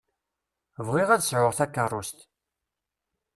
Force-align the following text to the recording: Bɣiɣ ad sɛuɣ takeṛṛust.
Bɣiɣ 0.87 1.09
ad 1.11 1.21
sɛuɣ 1.23 1.53
takeṛṛust. 1.57 2.19